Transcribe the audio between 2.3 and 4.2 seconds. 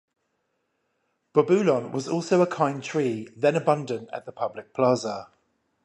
a kind tree then abundant